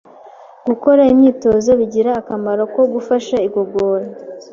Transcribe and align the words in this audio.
Gukora 0.67 1.03
imyitozo 1.13 1.69
bigira 1.79 2.11
akamaro 2.21 2.63
ko 2.73 2.81
gufasha 2.93 3.35
igogora, 3.47 4.05